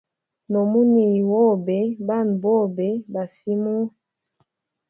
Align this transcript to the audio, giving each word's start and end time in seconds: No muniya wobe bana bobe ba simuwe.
No 0.51 0.61
muniya 0.71 1.21
wobe 1.31 1.77
bana 2.07 2.33
bobe 2.41 2.87
ba 3.13 3.23
simuwe. 3.35 3.91